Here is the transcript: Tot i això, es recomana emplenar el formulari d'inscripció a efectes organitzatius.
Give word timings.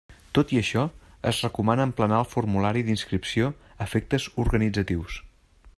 Tot 0.35 0.51
i 0.53 0.57
això, 0.61 0.85
es 1.31 1.41
recomana 1.47 1.85
emplenar 1.89 2.21
el 2.23 2.29
formulari 2.31 2.83
d'inscripció 2.87 3.53
a 3.69 3.79
efectes 3.89 4.27
organitzatius. 4.45 5.25